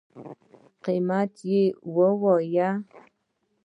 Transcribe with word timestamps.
قیمت 0.83 1.31
یی 1.49 1.63
ووایه 1.93 2.69